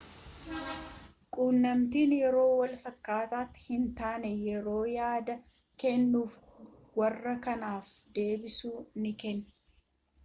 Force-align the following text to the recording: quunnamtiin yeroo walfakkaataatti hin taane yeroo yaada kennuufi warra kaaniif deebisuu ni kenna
quunnamtiin 1.35 2.15
yeroo 2.15 2.53
walfakkaataatti 2.61 3.65
hin 3.67 3.83
taane 3.99 4.33
yeroo 4.53 4.81
yaada 4.95 5.35
kennuufi 5.85 6.67
warra 7.03 7.39
kaaniif 7.49 7.95
deebisuu 8.19 8.77
ni 9.05 9.17
kenna 9.25 9.87